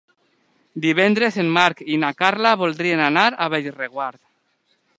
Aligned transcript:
Divendres 0.85 1.37
en 1.43 1.51
Marc 1.57 1.83
i 1.95 1.99
na 2.05 2.11
Carla 2.21 2.53
voldrien 2.63 3.05
anar 3.09 3.27
a 3.47 3.51
Bellreguard. 3.55 4.21